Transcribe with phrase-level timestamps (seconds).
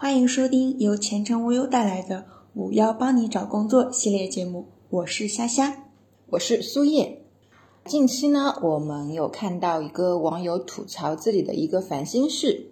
[0.00, 5.86] 欢迎收听由前程无忧带来的“五幺帮你找工作”系列节目，我是虾虾，
[6.30, 7.24] 我是苏叶。
[7.84, 12.68] 近期呢，我们有看到一个网友吐槽自己的一个烦心事，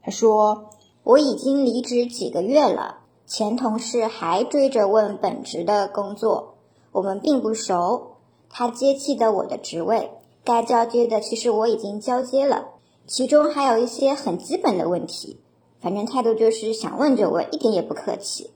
[0.00, 0.70] 他说
[1.02, 6.54] ：“我已经离职几个月了，前同事还追着问本职的工作，
[6.92, 8.18] 我们并不熟，
[8.48, 10.12] 他接替的我的职位，
[10.44, 12.66] 该交接的其实我已经交接了，
[13.08, 15.40] 其中还有一些很基本的问题。”
[15.84, 18.52] 反正态度就是想问就问，一点也不客气。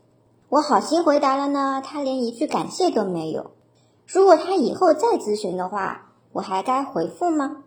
[0.48, 3.50] 我好心回答了呢，他连一句感谢都没有。
[4.06, 7.64] 如果他以后再咨询的话，我还该回复吗？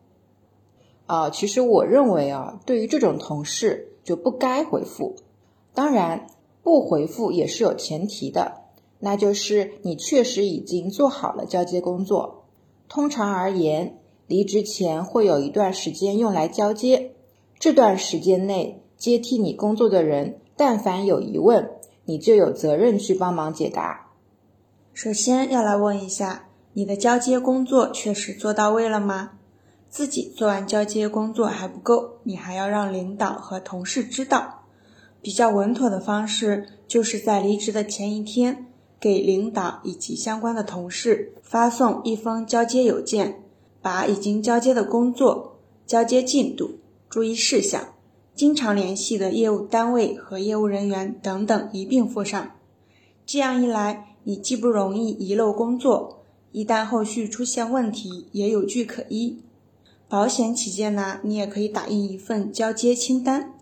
[1.05, 5.17] 啊，其实我认为啊，对于这种同事就不该回复。
[5.75, 6.25] 当然，
[6.63, 8.63] 不回复也是有前提的，
[8.97, 12.45] 那就是你确实已经做好了交接工作。
[12.89, 17.11] 通常而言，离职前会有一段时间用来交接，
[17.59, 18.79] 这段时间内。
[19.01, 21.71] 接替你工作的人，但凡有疑问，
[22.05, 24.11] 你就有责任去帮忙解答。
[24.93, 29.31] 首先要来问一下，你的交接工作确实做到位了吗？
[29.89, 34.65] 自己做完交接工作还不够，你还要让领导和同事知道。
[35.19, 38.67] 比较稳妥的方式，就是在离职的前一天，
[38.99, 43.41] 给领导以及相关的同事发送一封交接邮件，
[43.81, 45.57] 把已经交接的工作、
[45.87, 46.77] 交接进度、
[47.09, 47.90] 注意事项。
[48.33, 52.51] 经常联系的业务单位和业务人员等等一并附上，
[53.25, 59.41] 这样一来，你既不容易遗漏工作，一旦后续出现问题也有据可依。
[60.07, 63.53] 保险起见呢，你也可以打印一份交接清单，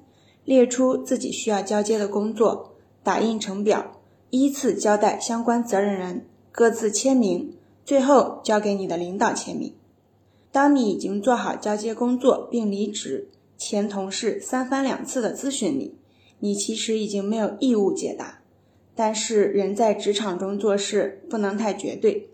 [0.46, 9.74] 列出自己需要交接的工作，打印成表，依次交代相关责任人各自签名，最后交给你的领导签名。
[10.52, 13.30] 当你已经做好交接工作并离职。
[13.60, 15.96] 前同事三番两次的咨询你，
[16.40, 18.40] 你其实已经没有义务解答。
[18.96, 22.30] 但是人在职场中做事不能太绝对。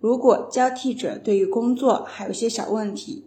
[0.00, 3.24] 如果交替者对于工作还有些小问题，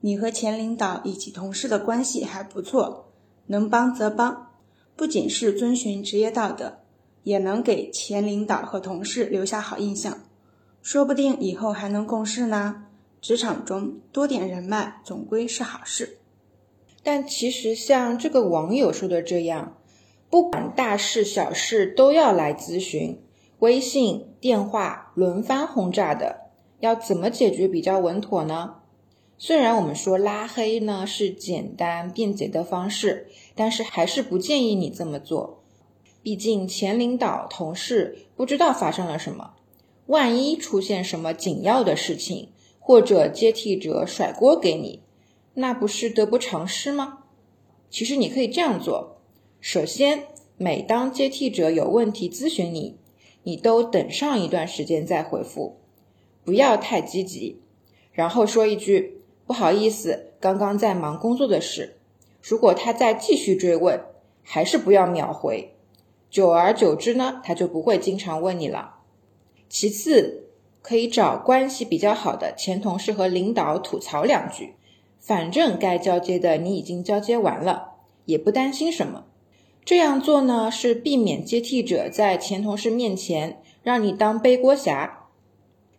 [0.00, 3.08] 你和前领导以及同事的关系还不错，
[3.46, 4.50] 能帮则帮，
[4.96, 6.78] 不仅是遵循职业道德，
[7.22, 10.18] 也能给前领导和同事留下好印象，
[10.82, 12.86] 说不定以后还能共事呢。
[13.20, 16.18] 职场中多点人脉总归是好事。
[17.02, 19.78] 但其实像这个网友说的这样，
[20.28, 23.18] 不管大事小事都要来咨询，
[23.60, 26.50] 微信、电话轮番轰炸的，
[26.80, 28.74] 要怎么解决比较稳妥呢？
[29.38, 35.62] 虽然我们说拉黑呢是简单便捷的方式，但是还是不建议你这么做。
[36.22, 39.52] 毕竟前领导、同事不知道发生了什么，
[40.06, 42.48] 万一出现什么紧要的事情，
[42.80, 45.02] 或者接替者甩锅给你。
[45.60, 47.24] 那不是得不偿失吗？
[47.90, 49.20] 其实你可以这样做：
[49.60, 52.96] 首先，每当接替者有问题咨询你，
[53.42, 55.80] 你都等上一段时间再回复，
[56.44, 57.60] 不要太积极。
[58.12, 61.96] 然后说一句“不好意思，刚刚在忙工作的事”。
[62.40, 64.00] 如果他再继续追问，
[64.44, 65.74] 还是不要秒回。
[66.30, 69.00] 久而久之呢，他就不会经常问你了。
[69.68, 70.50] 其次，
[70.82, 74.74] 可以找关系比较好的前同事和领导吐槽两句。
[75.20, 79.24] 反正该交接的你已经交接完了，也不担心什么。
[79.84, 85.26] 这样做呢，是避免接替者在前同事面前让你当背锅侠。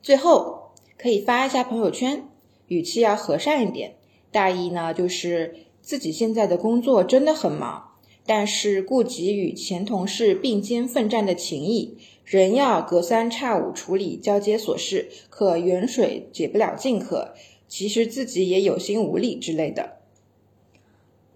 [0.02, 2.24] 最后可以发一下朋友圈，
[2.68, 3.96] 语气要和善一点，
[4.32, 17.34] 大意呢就是自己现在的工作真的很忙，但是顾及与前同事并肩奋战的情谊，仍要隔三差五处理交接琐事，可远水解不了近渴。
[17.70, 20.00] 其实自己也有心无力之类的。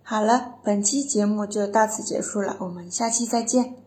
[0.01, 3.82] 好了，本期节目就到此结束了，我们下期再见。